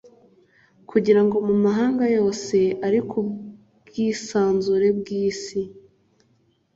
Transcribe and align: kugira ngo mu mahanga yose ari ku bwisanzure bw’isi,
kugira 0.89 1.21
ngo 1.25 1.37
mu 1.47 1.55
mahanga 1.65 2.03
yose 2.17 2.57
ari 2.87 2.99
ku 3.09 3.17
bwisanzure 3.87 4.87
bw’isi, 4.99 5.59